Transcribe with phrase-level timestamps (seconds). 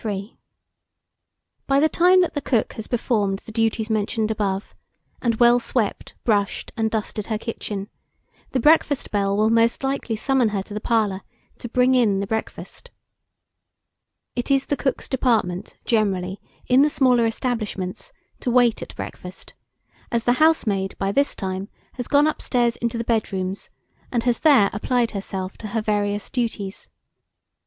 [0.03, 4.73] BY THE TIME THAT THE COOK has performed the duties mentioned above,
[5.21, 7.87] and well swept, brushed, and dusted her kitchen,
[8.49, 11.21] the breakfast bell will most likely summon her to the parlour,
[11.59, 12.89] to "bring in" the breakfast.
[14.35, 19.53] It is the cook's department, generally, in the smaller establishments, to wait at breakfast,
[20.11, 23.69] as the housemaid, by this time, has gone up stairs into the bedrooms,
[24.11, 26.89] and has there applied herself to her various duties.